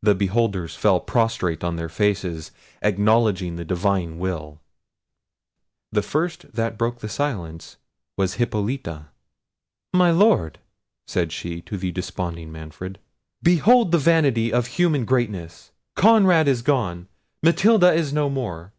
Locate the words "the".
0.00-0.14, 3.56-3.64, 5.90-6.02, 11.76-11.90, 13.90-13.98